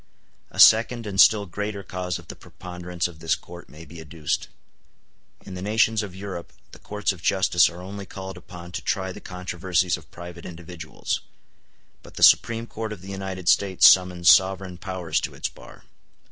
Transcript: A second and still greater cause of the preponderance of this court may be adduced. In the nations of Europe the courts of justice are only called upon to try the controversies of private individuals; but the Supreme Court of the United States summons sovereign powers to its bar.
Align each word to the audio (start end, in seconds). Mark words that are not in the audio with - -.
A 0.49 0.59
second 0.59 1.05
and 1.05 1.21
still 1.21 1.45
greater 1.45 1.83
cause 1.83 2.17
of 2.17 2.27
the 2.27 2.35
preponderance 2.35 3.07
of 3.07 3.19
this 3.19 3.35
court 3.35 3.69
may 3.69 3.85
be 3.85 4.01
adduced. 4.01 4.47
In 5.45 5.53
the 5.53 5.61
nations 5.61 6.01
of 6.01 6.15
Europe 6.15 6.53
the 6.71 6.79
courts 6.79 7.11
of 7.13 7.21
justice 7.21 7.69
are 7.69 7.83
only 7.83 8.07
called 8.07 8.35
upon 8.35 8.71
to 8.71 8.81
try 8.81 9.11
the 9.11 9.21
controversies 9.21 9.97
of 9.97 10.09
private 10.09 10.43
individuals; 10.47 11.21
but 12.01 12.15
the 12.15 12.23
Supreme 12.23 12.65
Court 12.65 12.91
of 12.91 13.03
the 13.03 13.11
United 13.11 13.47
States 13.47 13.87
summons 13.87 14.27
sovereign 14.27 14.79
powers 14.79 15.21
to 15.21 15.35
its 15.35 15.49
bar. 15.49 15.83